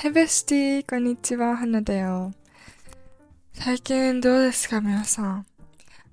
[0.00, 2.30] ヘベスティこんにちは、花だよ。
[3.52, 5.46] 最近どうですか、皆さん？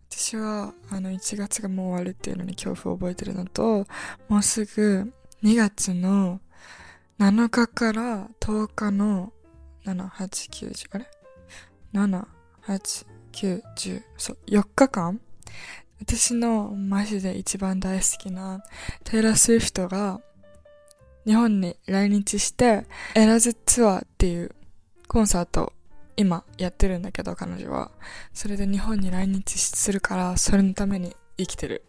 [0.09, 3.85] 私は、あの、1月がもう終わるっていうのに恐怖を覚えてるのと、
[4.27, 5.13] もうすぐ
[5.43, 6.41] 2月の
[7.19, 9.31] 7日から10日の
[9.85, 11.07] 7、8、9、10、あれ
[11.93, 12.25] ?7、
[12.65, 15.21] 8、9、10、そう、4日間
[16.01, 18.63] 私のマジで一番大好きな
[19.03, 20.21] テイラー・スウィフトが
[21.25, 22.85] 日本に来日して、
[23.15, 24.51] エラズツアーっていう
[25.07, 25.73] コンサート
[26.17, 27.91] 今やってるんだけど、彼女は。
[28.33, 31.83] それで日本に来日するから、それのために生きてる。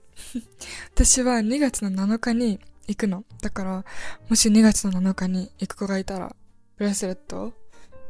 [0.94, 2.58] 私は2月の7日に
[2.88, 3.24] 行くの。
[3.42, 3.84] だから、
[4.28, 6.34] もし2月の7日に行く子がいたら、
[6.76, 7.52] ブレスレット？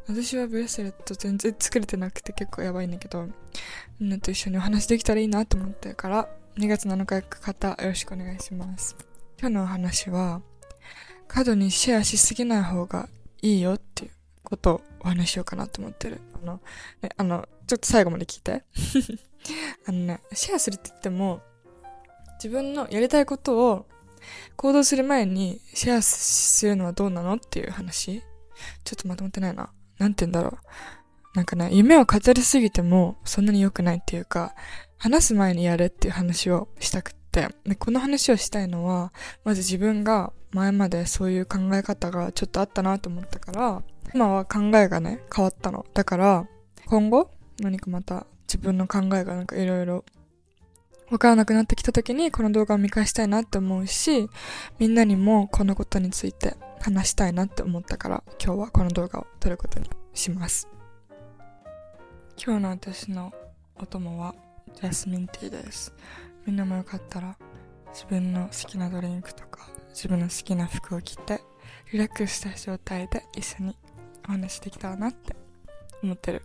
[0.08, 3.28] 私はブレスレット全然作れてなくて結構やばいんだけど、
[3.98, 8.96] みんなと一緒にお話できたらいいなと思ってるから、2月7日行く方、よろしくお願いします。
[9.38, 10.40] 今日のお話は、
[11.28, 13.08] 過度にシェアしすぎない方が
[13.42, 14.10] いいよっていう
[14.42, 16.20] ことをお話ししようかなと思ってる。
[16.42, 16.60] あの、
[17.02, 18.64] ね、あの、ちょっと最後まで聞いて。
[19.86, 21.40] あのね、シェアするって言っても、
[22.34, 23.86] 自分のやりたいことを
[24.56, 28.22] 行動する前にシェアするのはどうなのっていう話
[28.84, 29.70] ちょっとまとまってないな。
[29.98, 30.58] なんて言うんだろう。
[31.34, 34.54] なんかね、夢を語りすぎてもそんなに良くないっていうか、
[34.98, 39.12] 話す前にやれっていう話をしたくて、でこの話をしたいのは、
[39.44, 43.82] まず自分が前までそういう考え方がちょっとあったなと思ったから、
[44.14, 45.84] 今は考えがね、変わったの。
[45.92, 46.48] だから、
[46.86, 50.04] 今後、何かまた自分の考えがなんかいろいろ
[51.10, 54.28] わからなくなってきた時にこの動画を見返したいなって思うし、
[54.78, 60.68] みんなにもこのことについて話したいなって思ったから今日はこの動画を撮ることにします。
[62.42, 63.32] 今日の私の
[63.76, 64.34] お供は
[64.74, 65.92] ジャスミンティーです。
[66.46, 67.36] みんなもよかったら
[67.92, 71.40] 自分の好きなドリンクとか自分の好きな服を着て
[71.92, 73.76] リラックスした状態で一緒に
[74.28, 75.34] お話しできたらなって
[76.02, 76.42] 思ってる。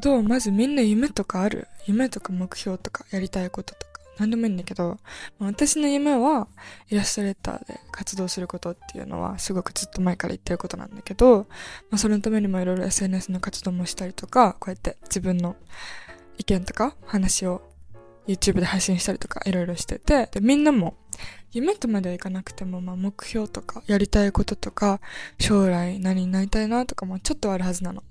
[0.00, 0.22] どう？
[0.22, 1.68] まずみんな夢とかある？
[1.86, 3.92] 夢とか目標とかやりたいこととか。
[4.18, 4.98] 何でもいいんだけど、
[5.38, 6.46] 私の夢は
[6.90, 11.46] イラストレーターで活動することっていうのはすごくずっと前から言ってることなんだけど、
[11.90, 15.56] まあ、そのためにもいろいろ SNS の活動もしたりとか、こうやって自分の
[16.38, 17.62] 意見とか話を
[18.26, 20.96] YouTube で配信したりとかいろいろしてて、で、みんなも
[21.52, 25.00] 夢とまではいかなくても、まあ目標とかやりたいこととか、
[25.38, 28.02] 将来何になりたいなとかもちょっとあるはずなの。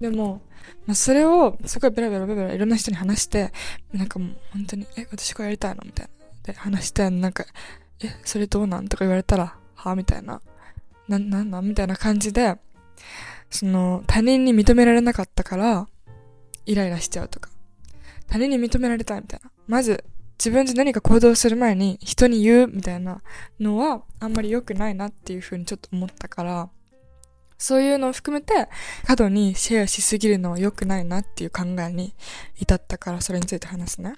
[0.00, 0.42] でも、
[0.86, 3.52] まあ、それをすごいベラベラベラベラいろんな人に話して、
[3.92, 5.82] なんかもう本当に、え、私これやりたいの？
[5.84, 6.12] みたいな。
[6.44, 7.44] で、話して、なんか、
[8.02, 10.40] え、それどうなんとか言われたら、はみたいな。
[11.08, 11.68] な、なんなん？
[11.68, 12.56] みたいな感じで、
[13.50, 15.88] その、他人に認められなかったから、
[16.64, 17.50] イライラしちゃうとか。
[18.28, 19.50] 他人に認められたいみたいな。
[19.66, 20.04] まず、
[20.38, 23.22] 自分で何か行動する前に人に言うみたいな
[23.58, 26.70] のはあんまり良くないなっていうふうにちょっと思ったから、
[27.58, 28.68] そういうのを含めて
[29.04, 32.14] 過度にシェアしすぎるのは良くないなっていう考えに
[32.56, 34.14] 至ったからそれについて話すね。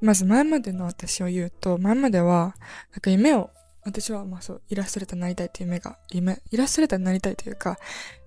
[0.00, 2.56] まず前までの私を言うと、前までは、
[2.92, 3.50] なんか夢を、
[3.84, 7.78] 私はまあそう、イラストレーターになりたいっていう夢が、夢、イラストレーターになりたいというか、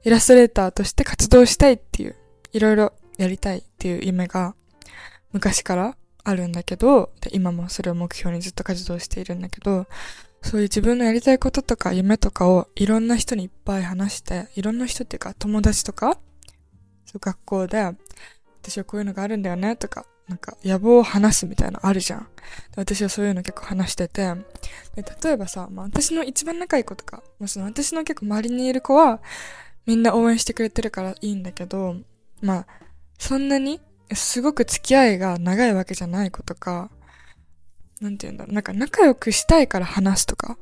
[0.03, 2.16] イラストレーターとして活動したいっていう、
[2.51, 4.56] いろいろやりたいっていう夢が
[5.31, 9.88] 昔からあるんだけど、今もそれを目標にずっと活動しているんだけど、
[10.42, 16.18] そういう自分のやりたいこととか夢とかをいろんな人にいっぱい話して、いろんな人っていうか友達とか、
[17.06, 17.92] そう学校で、
[18.62, 22.28] 私はこういうのがあるんだよねとか、なんか野望を話すみたいなのあるじゃん。
[22.75, 24.34] 私はそういうの結構話してて、
[24.96, 29.22] で例えばさ、まあ、私の一番仲いい子とか、まあ、その私の結構周りにいる子は、
[29.86, 31.96] みんな応援してくれてるからいいんだけど、
[32.42, 32.68] まあ、
[33.18, 33.80] そんなに
[34.16, 36.89] すごく付き合いが長いわけじゃない子とか、
[37.99, 38.53] なんて言うんだろう。
[38.53, 40.57] なんか仲良くしたいから話すとか、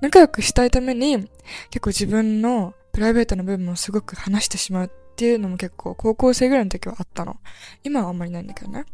[0.00, 1.28] 仲良くしたいために
[1.70, 7.36] 結構自分のプライベートな部分をすごく話してしまうっていうのも結構高校生ぐらいの時はあったの。
[7.84, 8.84] 今はあんまりないんだけどね。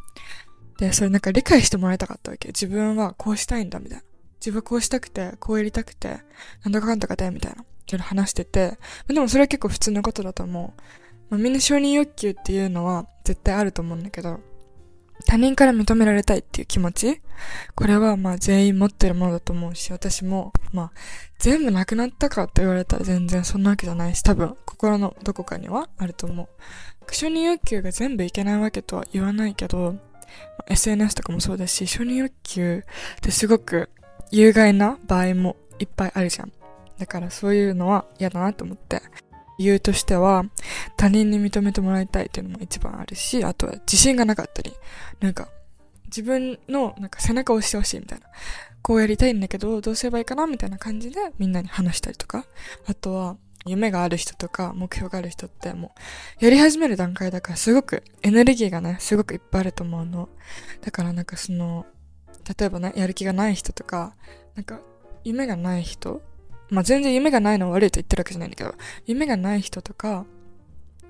[0.79, 2.49] で、それなんか理解してもらいたかったわけ。
[2.49, 4.05] 自分はこうしたいんだ、みたいな。
[4.41, 6.19] 自分はこうしたくて、こうやりたくて、
[6.65, 7.65] なんだかかんだかで、みたいな。
[7.87, 8.79] ちょっと話してて。
[9.07, 10.83] でもそれは結構普通のことだと思う。
[11.35, 14.39] まあ、みんな承認欲求っていうのは絶対あると思うんだけど、
[15.27, 17.21] 他人から認められたいっていう気持ち
[17.75, 20.93] これはまあ全員持ってるものだと思うし、私もまあ
[21.41, 26.49] 全部なくなったかって言われたら全然そんなわけじゃないし、多分心のどこかにはあると思う。
[27.13, 29.97] 承認欲求が全部いけないわけとは言わないけど、
[30.69, 32.85] SNS とかもそうだし、承認欲求
[33.17, 33.91] ってすごく
[34.31, 36.53] 有害な場合もいっぱいあるじゃん。
[36.97, 39.03] だからそういうのは嫌だなと思って、
[39.59, 40.45] 理由としては、
[40.97, 44.75] 他人に認めてもらいたいっていうのも一番あるし、あとは自信がなかったり、
[45.21, 45.49] なんか、
[46.07, 48.27] 自分のなんか背中を押してほしいみたいな。
[48.83, 52.47] こうやりたいんだけど、どうすればいいかなみたいな感じでみんなに話したりとか。
[52.87, 53.37] あとは、
[53.67, 55.95] 夢がある人とか目標がある人っても
[56.41, 60.29] うやり始める段階だからすごくエネルギーがね、すごくいっぱいあると思うの。
[60.83, 61.87] だからなんかその、
[62.59, 64.15] 例えばね、やる気がない人とか、
[64.55, 64.81] なんか
[65.25, 66.21] 夢がない人
[66.71, 68.75] まあ、全然夢がないのは悪いと言ってるわけじゃないんだけど、
[69.07, 70.25] 夢がない人とか、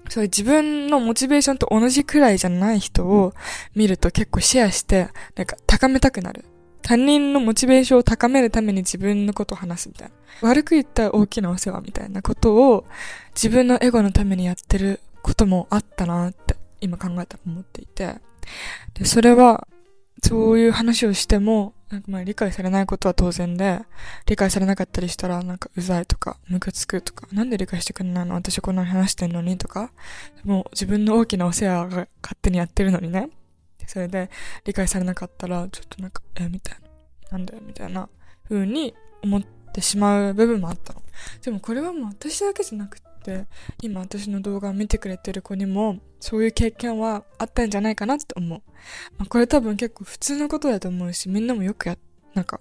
[0.08, 3.32] そういう自分のモチベーションと同じくらいじゃない人を
[3.74, 6.44] 見ると結構シェアして、なんか高めたくなる。
[6.82, 10.08] 他人のモチベーションを高めるために自分のことを話すみたい
[10.42, 10.48] な。
[10.48, 12.84] 悪く言ったら大きなお世話みたいなことを
[13.34, 18.16] 自分のエゴのためにやってることもあったなって今考えたら思っていて。
[18.92, 19.66] で、それは
[20.22, 23.80] そういう話をしてもなんかまあ理解されないことは当然で、
[24.26, 28.34] 理解されなかったりしたらなんかうざいとか、ムカつくとか、なんで理解してくれないの？
[28.34, 29.92] 私こんなに話してんのにとか、
[30.42, 33.30] もう自分の大きなお世話が勝手にやってるのにね。
[33.86, 34.28] それで
[34.64, 36.78] 理解されなかったら、ちょっとなんか、え、みたい
[37.30, 37.38] な。
[37.38, 38.08] なんだよ、みたいな
[38.48, 39.42] 風に思っ
[39.72, 41.02] てしまう部分もあったの。
[41.42, 43.06] でもこれはもう私だけじゃなくて、
[43.82, 48.62] 今私の動画を見てくれてる子にも、そういう経験はあったんじゃないかなって思う。
[49.18, 51.98] まあ、これ多分結構普通のことだと思うし、みんなもよくや、
[52.34, 52.60] なんか、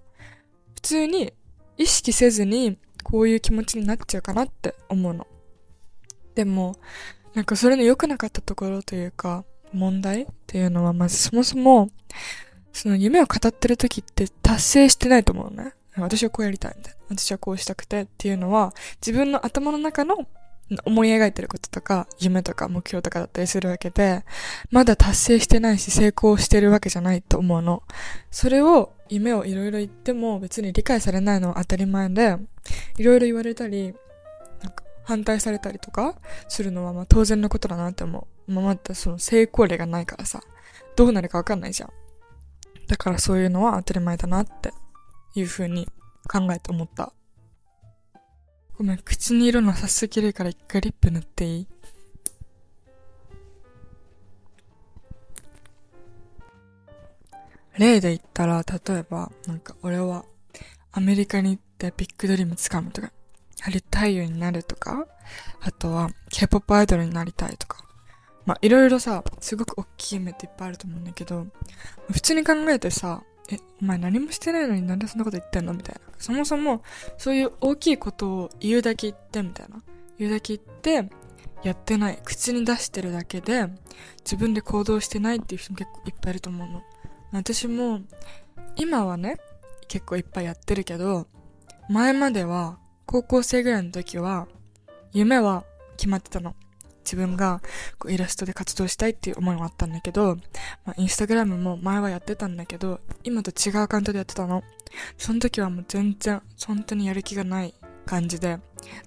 [0.75, 1.33] 普通に
[1.77, 5.27] 意識せずにこういう気持ちになっちゃうかなって思うの。
[6.35, 6.75] でも、
[7.33, 11.89] なんかそれの良くなかったところというか、問題っていうのはまずそもそも、
[12.71, 15.73] その夢を語ってる時って達成してないと思うのね。
[15.95, 17.15] 私はこうやりたいみたいな。
[17.15, 18.73] 私はこうしたくてっていうのは、
[19.05, 20.27] 自分の頭の中の
[20.85, 24.23] 思い描いてることとか、夢とか目標とかだったりするわけで、
[24.71, 27.83] まだ達成してないし成功してるわけじゃないと思うの。
[28.31, 32.37] それを、夢をいろいろ言っても別に理解されないのは当たり前で、
[32.97, 33.93] いろいろ言われたり、
[34.61, 36.15] なんか反対されたりとか
[36.47, 38.51] するのはまあ当然のことだなって思う。
[38.51, 40.41] まあ、またその成功例がないからさ、
[40.95, 41.89] どうなるかわかんないじゃん。
[42.87, 44.71] だからそういうのは当たり前だなって
[45.35, 45.87] いうふうに
[46.27, 47.13] 考えて思った。
[48.77, 51.67] ごめん、口に色なさすぎるから一回リップ塗っていい？
[57.77, 60.25] 例で言ったら、例えば、なんか俺は
[60.91, 63.11] アメリカに行ってビッグドリーム掴むとか、
[63.61, 65.07] ハリウッド俳優になるとか、
[65.61, 67.83] あとは K-POP アイドルになりたいとか。
[68.45, 71.47] まあ、いろいろさ、すごく大きい夢っていっぱいあると思うんだけど、
[72.11, 75.73] 普通に考えてさ、え、お前何もしてないのになんでそんなこと言ってんの？
[75.73, 76.01] みたいな。
[76.17, 76.81] そもそも、
[77.17, 79.83] そういう大きいことを言うだけ言ってみたいな。
[80.17, 81.09] 言うだけ言って、
[81.63, 82.19] やってない。
[82.23, 83.67] 口に出してるだけで、
[84.23, 86.83] 自分で行動してないっていう人も結構いっぱいいると思うの。
[87.31, 88.01] 私も、
[88.75, 89.37] 今はね、
[89.87, 91.27] 結構いっぱいやってるけど、
[91.89, 94.47] 前までは、高校生ぐらいの時は、
[95.11, 95.65] 夢は
[95.97, 96.55] 決まってたの。
[97.03, 97.61] 自分が
[97.99, 100.37] こうイラストで活動したいっていう思いもあったんだけど、
[100.85, 104.63] まあ、インスタグラムも前はやってたんだけど、今と違うアカウントでやってたの。
[105.17, 107.73] その時はもう全然、本当にやる気がない
[108.05, 108.59] 感じで、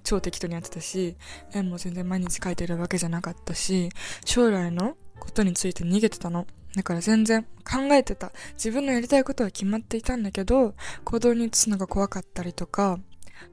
[0.04, 1.16] 超適当にやってたし、
[1.52, 3.90] 絵も全然毎日描いてるわけじゃなかったし、
[4.24, 6.46] 将来のことについて逃げてたの。
[6.74, 8.32] だから全然考えてた。
[8.54, 12.98] 自分のやりたいことは決まっていたんだけど、行動に移すのが怖かったりとか、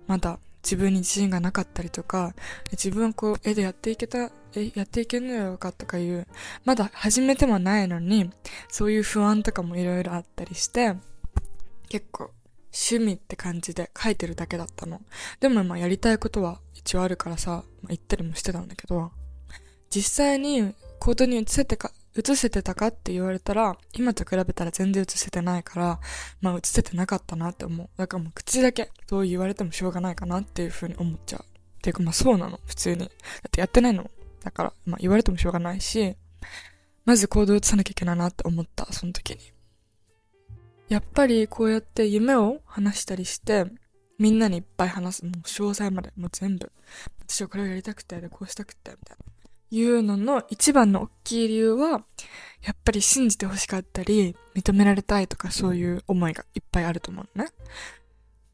[0.07, 2.33] まだ自分に自信がなかったりとか、
[2.71, 6.25] 自分はこう絵でやっていけた、え、やっていけるのよかとかいう、
[6.63, 8.31] まだ始めてもないのに、
[8.69, 10.95] そういう不安とかもいろいろあったりして、
[11.89, 12.31] 結構
[12.73, 15.01] 趣味って感じで書いてるだけだったの。
[15.39, 19.11] でもまあやりたいことは一応あるからさ、まあ、言ったりもしてたんだけど、
[19.89, 25.99] 実際に行動に移せてか、映せてたかって言われたら、今と比べたら全然映せてないから、
[26.41, 27.89] まあ映せてなかったなって思う。
[27.97, 31.41] だからもう口だけ、そう言われてもしょうがないかなっていう風に思っちゃう。
[31.41, 31.45] っ
[31.81, 32.99] ていうかまあそうなの、普通に。
[32.99, 33.09] だっ
[33.51, 34.09] てやってないの。
[34.43, 36.15] だから、まあ言われてもしょうがないし、
[37.05, 39.39] まず行動を移さなきゃいけないなって思った、その時に。
[40.89, 43.65] やっぱりこうやって夢を話したりして、
[44.19, 45.25] みんなにいっぱい話す。
[45.25, 46.71] もう詳細まで、もう全部。
[47.27, 49.32] 私はこれをやりたくて、で、こうしたくて、みたいな。
[49.75, 52.03] いうのの一番の大きい理由は、
[52.61, 57.47] やっぱり信じて欲しかったり、認められたいとかそういう思いがいっぱいあると思うね。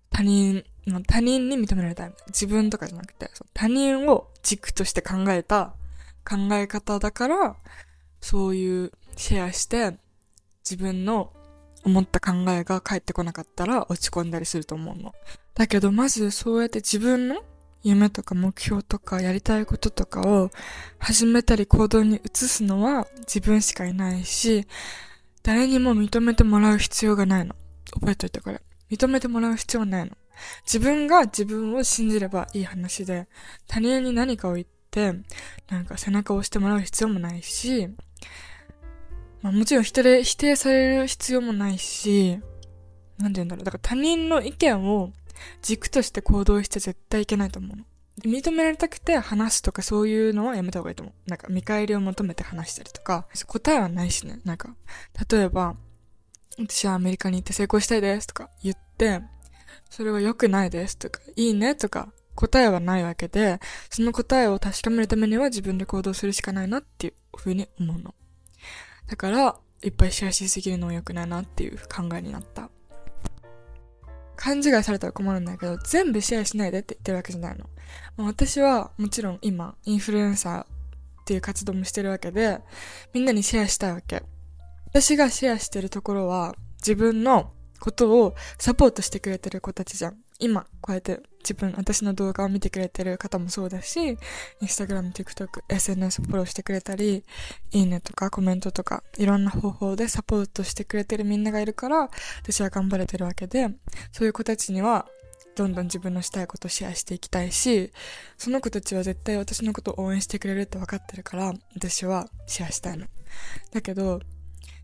[0.09, 0.63] 他人、
[1.07, 2.13] 他人に認められたい。
[2.27, 5.73] 自分とかじゃなくて、他人を軸として考えた
[6.23, 7.55] 考え方だから、
[8.21, 9.97] そういうシェアして、
[10.63, 11.33] 自分の
[11.83, 15.13] 思った考えが返ってこなかったら落ち込んだりすると思うの。
[15.55, 17.43] だけどまずそうやって自分の
[17.83, 20.51] 夢とか目標とかやりたいこととかを
[20.97, 24.67] 始めたり行動に移すのは自分しかいないし、
[25.43, 27.55] 誰にも認めてもらう必要がないの。
[27.93, 28.61] 覚えといてこれ。
[28.91, 30.11] 認めてもらう必要ないの。
[30.65, 33.27] 自分が自分を信じればいい話で、
[33.67, 35.13] 他人に何かを言って、
[35.69, 37.87] なんか背中を押してもらう必要もないし、
[39.41, 42.39] まあもちろん人で否定される必要もないし、
[43.17, 43.65] なんて言うんだろう。
[43.65, 45.11] だから他人の意見を
[45.61, 47.85] 軸として行動して絶対いけないと思うの。
[48.23, 51.29] 認められたくて話すとかそういうのはやめた方がいいと思う。
[51.29, 54.39] なんか見返りを求めて話したりとか、答えはないしね。
[54.43, 54.75] なんか、
[55.29, 55.75] 例えば、
[56.57, 59.21] 私はアメリカに行って成功したいですとか言って、
[59.89, 68.13] それは良くないですとか、いいねとか、答えはないわけで、その答えを確かめるためには自分で行動するしかないなっていうふうに思うの。
[69.07, 72.69] だから、いっぱいシェアしすぎるのは良くないなっていう考えになった。
[74.39, 77.65] 勘違いされたら困るんだけど、全部シェアしないでって言ってるわけじゃないの。
[78.15, 80.65] まあ、私はもちろん今、インフルエンサーっ
[81.25, 82.61] ていう活動もしてるわけで、
[83.13, 84.23] みんなにシェアしたいわけ。
[84.85, 90.17] 私がシェアしてるところは、自分のことをサポートしてくれてる子たちじゃん。
[90.39, 94.17] 今、こうやって自分、私の動画を見てくれてる方もそうだし、イン
[94.67, 97.25] スタグラム、TikTok、SNS フォローしてくれたり、
[97.71, 102.09] いいねとかコメントとか、いろんな方法でサポートしてくれてるみんながいるから、
[102.41, 103.67] 私は頑張れてるわけで、
[104.13, 105.07] そういう子たちには、
[105.55, 107.91] どんどん自分のしたいことをシェアしていきたいし、
[108.37, 113.07] その子たちは絶対私のことを応援してくれるって分かってるから、私はシェアしたいの。
[113.73, 114.21] だけど、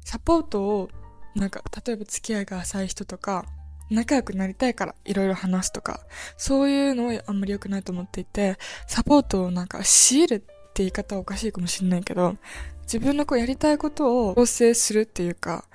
[0.03, 0.89] サポートを、
[1.33, 3.45] なんか、例えば付き合いが浅い人とか、
[3.89, 5.99] 仲良くなりたいからいろいろ話すとか、
[6.37, 10.45] そういうのはあんまり良くないと思っていて、サポートをなんか強いるって
[10.77, 12.35] 言い方はおかしいかもしれないけど、
[12.83, 15.65] 自分のこうやりたいことを構成するっていうか、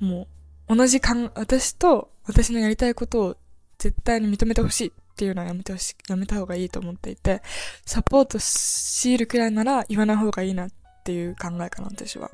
[0.00, 0.26] も
[0.68, 3.36] う同じ感、私と私のやりたいことを
[3.78, 7.42] 絶対に認めてほしいっていうのはやめてほしい、やめた方がいいと思っていて、
[7.84, 10.70] サポート強いるくらいなら言わない方がいいなっ
[11.04, 12.30] ていう考えかな、私は。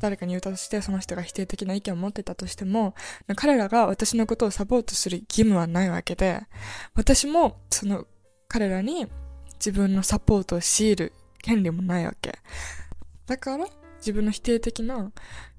[0.00, 2.94] 誰かに言うたとして、その人が否定的な意見を持ってたとしても、
[3.34, 6.42] 彼らが私のことをサポートする義務はないわけで、
[6.94, 8.06] 私もその
[8.48, 9.06] 彼らに
[9.54, 11.12] 自分のサポートを強いる
[11.42, 12.38] 権利もないわけ。
[13.26, 13.66] だから、
[13.98, 15.10] 自分の否定的な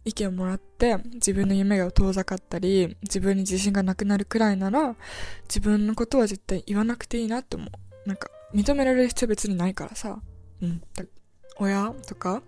[0.05, 4.95] 意見をもらって、自分の夢が遠ざかったり、自分に自信がなくなるくらいなら、
[5.43, 8.07] 自分のことは絶対言わなくていいなって思う。
[8.07, 10.21] なんか、認められる必要別にないからさ。
[10.61, 10.81] うん。
[11.57, 12.41] 親とか、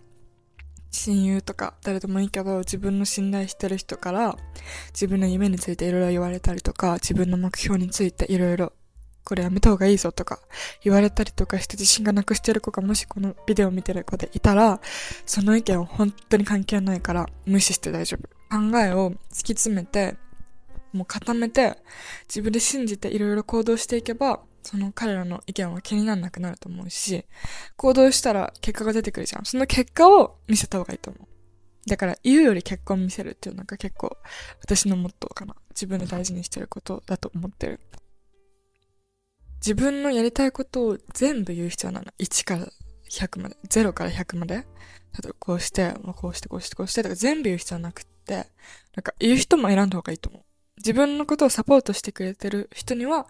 [0.91, 4.37] 親友とか誰でもいいけど自分の信頼してる人から
[4.91, 8.73] 自分の夢についていろいろ言われたりとか自分の目標についていろいろ
[9.23, 10.39] これやめた方がいいぞとか
[10.83, 14.81] 言われたりとかして自信がなくしてる子がもしこのビデオを見てる子でいたら
[15.25, 18.27] その意見は本当に関係ないから無視して大丈夫。
[18.49, 20.15] 考えを突き詰めて
[20.93, 21.77] もう固めて
[22.27, 27.25] 自分で信じていろいろ行動していけばその彼らの意見は気にならなくなると思うし、
[27.75, 29.45] 行動したら結果が出てくるじゃん。
[29.45, 31.27] その結果を見せた方がいいと思う。
[31.89, 34.17] だから言うより結果を見せるっていうのが結構
[34.61, 35.55] 私のモットーかな。
[35.71, 37.79] 自分で大事にしてることだと思ってる。
[39.55, 42.07] 自分のやりたいことを全部言う必要なの。
[42.19, 42.67] 1から
[43.09, 43.57] 100まで。
[43.67, 44.55] 0から100まで。
[44.55, 44.63] 例
[45.25, 50.43] えばこうして、こうして、こうして、こうして、とか全部言う必要なくって、なんか言う人も選んだ方がいいと思う。
[50.79, 53.27] 自分のことをサポートしてくれてる人には、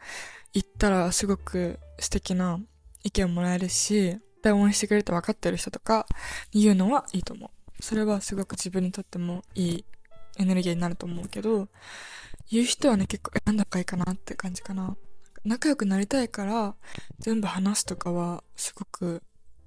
[0.53, 2.59] 言ったらすごく素敵な
[3.03, 6.07] 意見をもらえるし、応援してくれて分かってる人とか
[6.53, 7.83] に言うのはいいと思う。
[7.83, 9.85] それはすごく自分にとってもいい
[10.37, 11.67] エネルギーになると思うけど、
[12.51, 14.95] 言う人はね、結構選んだ方がいいかなって感じかな。
[15.43, 16.75] 仲良くなりたいから
[17.19, 19.23] 全部話すとかはすごく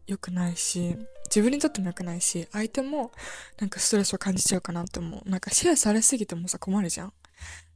[0.07, 0.97] 良くないし、
[1.27, 3.12] 自分にとっても良くないし、相手も
[3.59, 5.29] なんかストレスを感じちゃうかなって思う。
[5.29, 7.12] なんかシェアされすぎてもさ困るじゃん。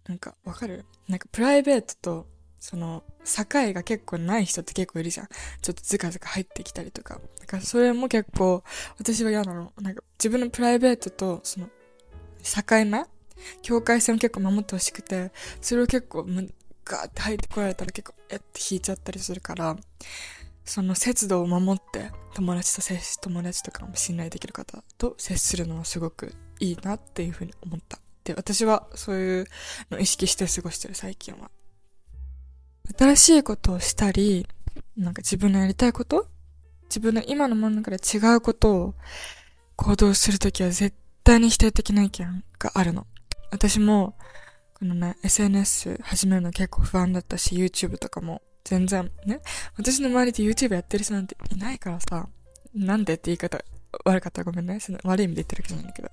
[0.08, 0.84] なんかわかる？
[1.08, 2.26] なんかプライベートと
[2.58, 5.28] その、境が結構ない人って結構いるじゃん。
[5.62, 7.20] ちょっとズカズカ入ってきたりとか。
[7.38, 8.64] だからそれも結構、
[8.98, 9.72] 私は嫌なの。
[9.80, 11.68] なんか、自分のプライベートと、その、
[12.42, 13.04] 境目
[13.62, 16.24] 境界線を結構守ってほしくて、それを結構、
[16.84, 19.76] ガーって入ってこられたら結構、えって引いちゃったりするから、
[20.64, 28.00] その節度を守って、友達と接し、友達とかも信頼できる方と接するのはすごくいいなっていうふうに思った。
[28.26, 29.46] で、私はそういう
[29.90, 31.50] のを意識して過ごしてる最近は。
[32.98, 34.46] 新しいことをしたり、
[34.96, 36.26] なんか自分のやりたいこと
[36.88, 38.94] 自分の今のものから違うことを
[39.76, 43.06] 行動するときは絶対に否定的な意見があるの。
[43.50, 44.16] 私も、
[44.74, 49.40] このね、SNS 始めるの結構不安だったし、YouTube とかも全然ね、
[49.76, 52.28] 私の周りで YouTube やってる人なんていないからさ、
[52.74, 53.58] なんでって言い方
[54.04, 54.80] 悪かったらごめんね。
[54.80, 56.10] その悪い意味で言ってるわけじゃないんだけど、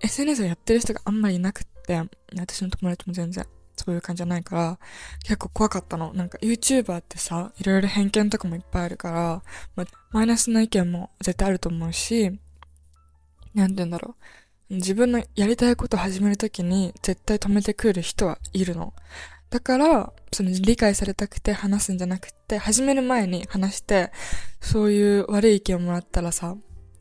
[0.00, 2.02] SNS をやってる人があんまりいなくって、
[2.36, 4.78] 私の友達も全然そういう感じじゃないから、
[5.22, 6.12] 結構怖かったの。
[6.14, 9.42] なんか YouTuber ってさ、いろいろ偏見とかもいっぱいあるから、
[9.76, 12.30] まマイナスな意見も絶対あると思うし、
[13.54, 14.16] なんて言うんだろ
[14.70, 14.74] う。
[14.74, 18.94] 自分のやりたいことを始めるときに絶対止めてくる人はいるの。
[19.50, 24.10] だから、その理解されたくて話すんじゃなくて、始める前に話して、
[24.60, 26.56] そういう悪い意見をもらったらさ、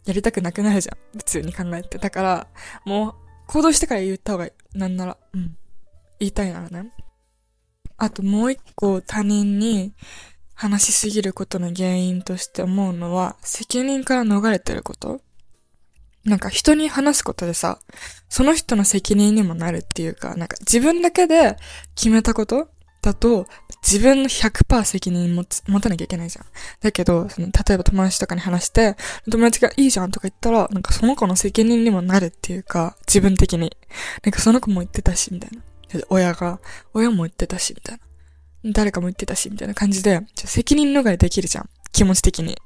[0.06, 1.18] やりたくなくなるじゃん。
[1.18, 1.98] 普通に考えて。
[1.98, 2.48] だから、
[2.86, 3.16] もう、
[3.48, 4.78] 行動してから言った方がいい。
[4.78, 5.18] なんなら。
[5.34, 5.58] うん。
[6.20, 6.92] 言いたいならね。
[7.98, 9.94] あともう一個他人に
[10.56, 15.22] 話しすぎることの原因として思うのは、責任から逃れてること
[16.26, 17.80] なんか人に話すことでさ、
[18.30, 21.58] その人の責任にもなるっていうか、なんか自分だけで
[21.96, 22.70] 決めたこと
[23.04, 23.48] だと、
[23.84, 26.46] 自分の100%責任持持たなきゃいけないじゃん。
[26.82, 28.96] だけど、その、例えば友達とかに話して、
[29.30, 33.76] 友達がいいじゃんとか言ったら、なんかその子の責任にもなるっていうか、自分的に。
[34.24, 35.62] なんかその子も言ってたし、みたいな。
[36.10, 36.60] 親が、
[36.94, 38.00] 親も言ってたし、みたい
[38.64, 38.72] な。
[38.72, 41.70] 誰かも言ってたし、みたいな感じで、責任逃れできるじゃん。
[41.92, 42.58] 気持ち的に。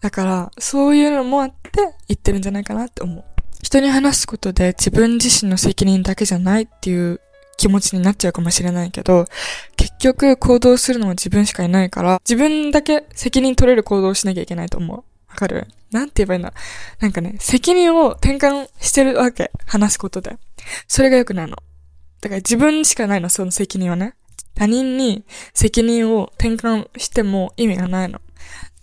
[0.00, 3.24] だから、そういうのもあって言ってるんじゃないかなって思う。
[3.64, 7.20] 人に話すことで自分自身の責任だけじゃないっていう
[7.56, 9.26] 気持ちになっちゃうかもしれないけど、
[9.76, 15.04] 結局行動するのは自分しかいないから、自分だけ責任取れる行動をしなきゃいけないと思う。
[15.28, 15.66] わかる？
[15.90, 16.52] なんて言えばいいんだ
[17.00, 19.50] なんかね、責任を転換してるわけ。
[19.66, 20.36] 話すことで。
[20.88, 21.56] それが良くないの。
[22.20, 24.14] だから自分しかないの、その責任はね。
[24.54, 28.20] 他人に責任を転換しても意味がないの。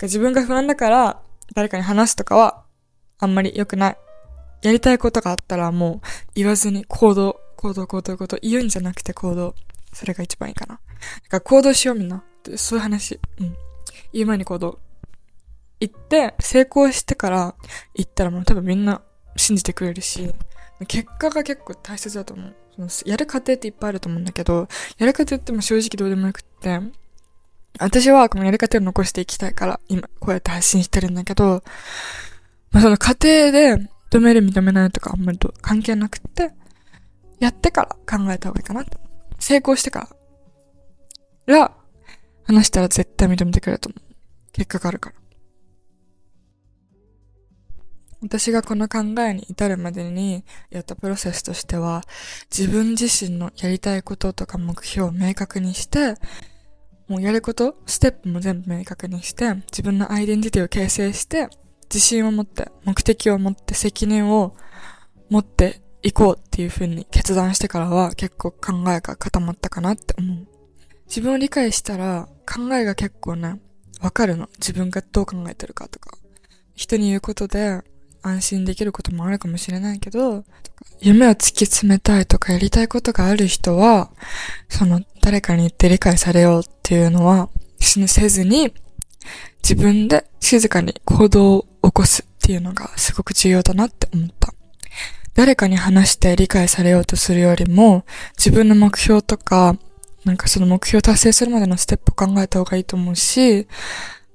[0.01, 1.22] 自分が不安だから
[1.54, 2.63] 誰かに話すとかは
[3.20, 3.98] あんまり良くない。
[4.62, 9.56] やりたいことがあったらもう言わずに行動、行動、行動、行動、言うんじゃなくて行動。
[9.94, 10.75] それが一番いいかな。
[10.75, 10.82] だか
[11.32, 12.24] ら行動しようみんな。
[12.56, 13.20] そういう話。
[13.39, 13.56] うん。
[14.13, 14.80] 言う前に行動。
[15.80, 17.56] 言って、成功してから
[17.96, 19.01] 言ったらもう多分みんな
[19.36, 20.34] 信じてくれるし、
[20.88, 22.56] 結果が結構大切だと思う。
[22.75, 26.80] そのやる過程っていっぱいあると思うんだけど、やる過程っても正直どうでもよくって、
[27.80, 31.63] 私はこのやり方を残していきたいから、今、こうやって発信してるんだけど、
[32.72, 33.75] まあその過程で
[34.12, 36.51] 認める認めないとかあんまり関係なくって、
[37.42, 38.86] やってから考えた方がいいかな
[39.40, 40.08] 成功してか
[41.48, 41.76] らら、
[42.44, 44.14] 話したら絶対認めてくれると思う。
[44.54, 45.16] 結果があるから。
[48.22, 52.04] 私がこの考えに至るまでにやったプロセスとしては、
[52.56, 56.14] 自分自身のやりたいこととか目標を明確にして、
[57.08, 61.50] もうやること、ステップも全部明確にして、自分のアイデンティティを形成して、
[61.86, 64.56] 自信を持って、目的を持って、責任を
[65.32, 70.48] 持っていこうっていう風に決断してからは結構考えが固まったかなって思う。
[71.07, 73.59] 自分を理解したら考えが結構ね、
[74.01, 74.50] わかるの。
[74.57, 76.18] 自分がどう考えてるかとか。
[76.74, 77.81] 人に言うことで
[78.24, 80.44] 安心できることもあるかもしれないけど、
[81.00, 84.11] 夢を突き詰めたいとかやりたいことがある人は、
[84.70, 88.74] その誰かに言って理解されようっていうのは、せずに、
[89.64, 94.53] 自分で静かに行動を起こすっていうのがすごく重要だなって思った。
[95.33, 98.05] 誰かに話して理解されようとするよりも、
[98.37, 99.77] 自分の目標とか、
[100.25, 103.67] なんかその目標を達成するまでのステップを考えた方がいいと思うし、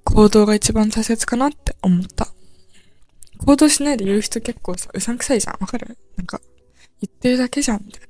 [0.04, 2.28] 行動が一番大切かなって思った。
[3.38, 5.56] 行動しないで言う人結構さ、うさんくさいじゃん。
[5.60, 5.98] わかる？
[6.16, 6.40] なんか、
[7.00, 8.08] 言ってるだけじゃん、みたいな。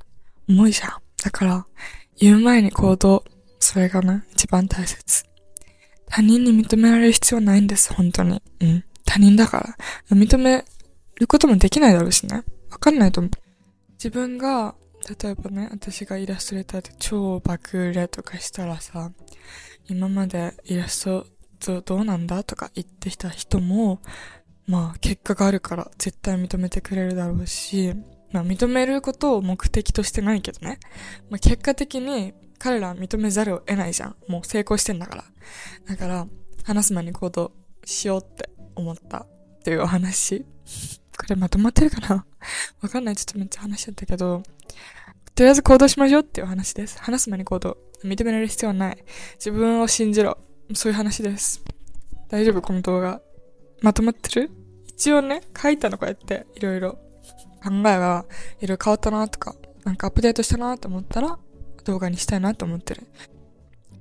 [0.48, 0.90] 重いじゃん。
[1.22, 1.66] だから、
[2.18, 3.24] 言う前に行動。
[3.58, 5.24] それがね、一番大切。
[6.08, 8.40] 他人に認められる必要ないんです、本当に。
[8.60, 8.84] うん。
[9.04, 9.76] 他人だか
[10.10, 10.16] ら。
[10.16, 10.64] 認め
[11.16, 12.44] ることもできないだろうしね。
[12.76, 13.30] わかんないと思う。
[13.92, 14.74] 自分が、
[15.22, 19.12] 例えばね、私がイラストレーターで超爆売れとかしたらさ、
[19.88, 21.04] 今までイラス
[21.58, 24.02] トどうなんだとか言ってきた人も、
[24.66, 27.94] まあ結果があるから絶対認めてくれるだろうし、
[28.30, 30.78] まあ認めることを目的としてないけどね。
[31.30, 34.16] まあ結果的に彼らは認めざるを得ないじゃん。
[34.28, 35.24] もう成功してんだから。
[35.88, 36.26] だから、
[36.64, 37.52] 話す前に行動
[37.86, 39.28] しようって思ったっ
[39.62, 40.44] ていうお話。
[41.18, 42.26] これまとまってるかな？
[42.82, 43.16] わかんない。
[43.16, 44.42] ちょっとめっちゃ話しちゃったけど、
[45.34, 46.98] とりあえず行動しましょうっていう話です。
[47.00, 47.78] 話す前に行動。
[48.04, 49.04] 認められる必要はない。
[49.34, 50.38] 自分を信じろ。
[50.74, 51.62] そういう話です。
[52.28, 52.62] 大丈夫？
[52.62, 53.20] この動画。
[53.82, 54.50] まとまってる？
[54.86, 56.92] 一応ね、書いたのこうやって、いろいろ
[57.62, 58.24] 考えが
[58.60, 61.38] いろいろ変わったなとか、なんかアップデートしたなと思ったら、
[61.84, 63.06] 動画にしたいなと思ってる。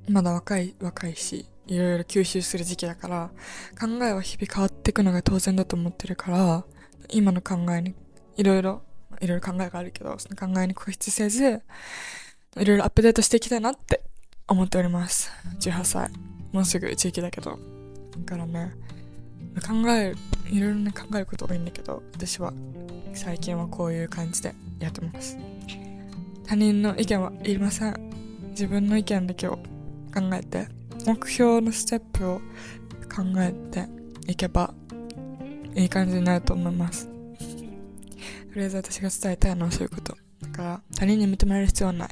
[0.08, 3.32] まだ若い、若いし、いろいろ吸収する時期だから、
[3.80, 6.66] 考えは日々変わっていくのが当然だと思ってるから、
[7.10, 7.94] 今の考えに、
[8.38, 8.82] いろいろ、
[9.22, 11.62] いろいろ考えがあるけど、その考えに固執せず、
[12.58, 14.02] いろいろアップデートしていきたいなって
[14.48, 15.32] 思っております。
[15.60, 16.10] 18歳。
[16.52, 17.60] もうすぐ地域だけど。
[18.18, 18.72] だからね、
[19.66, 20.18] 考える、
[20.50, 22.54] いろいろね、考えること多いんだけど、私は
[23.14, 25.38] 最近はこういう感じでやってます。
[26.46, 27.96] 他人の意見はいりません。
[28.52, 29.58] 自分の意見だけを
[30.14, 30.68] 考えて、
[31.06, 32.40] 目標のステップを
[33.14, 33.88] 考えて
[34.28, 34.65] いけば、
[35.76, 37.08] いい感じになると思います。
[37.08, 37.12] と
[38.56, 40.18] りあえず私が伝えたいのはそういうこと。
[40.42, 42.10] だから、他人に認められる必要はない。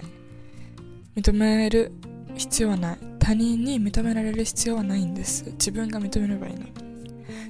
[1.15, 1.91] 認める
[2.35, 2.97] 必要はない。
[3.19, 5.45] 他人に認められる必要はないんです。
[5.51, 6.65] 自分が認めればいいの。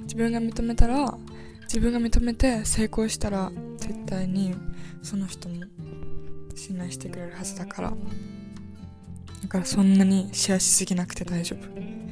[0.04, 1.18] 自分が認めたら
[1.62, 4.54] 自分が認めて成功したら絶対に
[5.02, 5.62] その人も
[6.54, 7.92] 信頼してくれるはずだから
[9.42, 12.03] だからそんなにシェアしすぎなくて大丈夫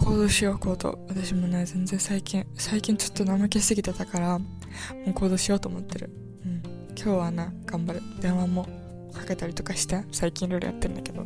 [0.00, 4.46] 行動しよう行動私もね全然最近最近ちょっと怠けすぎてたからも
[5.08, 6.10] う行動しようと思ってる。
[6.44, 6.62] うん。
[6.96, 8.02] 今日はな頑張る。
[8.20, 8.66] 電話も
[9.12, 11.24] かけたりとかして最近いろいろやってるんだけど。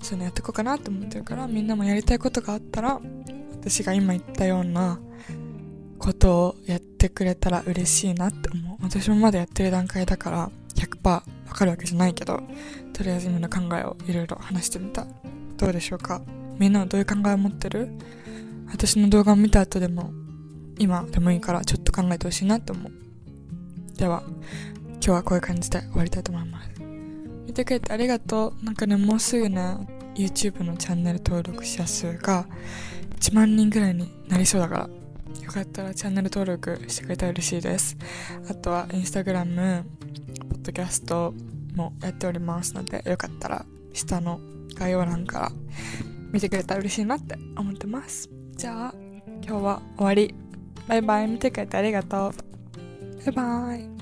[0.00, 3.00] そういうのやってこうかなと思ってるからみんなもやりたいことがあったら
[3.52, 4.98] 私が今言ったような
[6.00, 8.78] ことをやってくれたら嬉しいなって思う。
[8.82, 11.22] 私もまだやってる段階だから100%わ
[11.52, 12.42] かるわけじゃないけど
[12.92, 15.06] とりあえず今の考えをいろいろ話してみた。
[15.56, 16.20] どうでしょうか？
[16.62, 17.88] みんなはどういう考えを持ってる？
[18.70, 20.12] 私の動画を見た後でも
[20.78, 22.92] 今でもいいからちょっと考えてほしいなって思う。
[23.98, 24.22] では
[24.92, 26.70] 今日はこういう感じで終わりたいと思います。
[27.48, 28.64] 見てくれてありがとう。
[28.64, 29.60] なんかねもうすぐね
[30.14, 32.46] YouTube のチャンネル登録者数が
[33.18, 34.88] 1万人ぐらいになりそうだか
[35.34, 37.96] らよかったらチャンネル登録してくれたら嬉しいです。
[38.48, 39.88] あとは Instagram ポ
[40.58, 41.34] ッドキャスト
[41.74, 44.38] もやっておりますのでよかったら下の
[44.74, 45.52] 概要欄から
[46.32, 48.30] 見てくれたら嬉しいなって思ってます。
[48.56, 48.94] じゃあ
[49.46, 50.34] 今日は終わり。
[50.88, 51.28] バイバイ。
[51.28, 52.32] 見てくれてありがと
[53.26, 53.32] う。
[53.32, 54.01] バイバイ。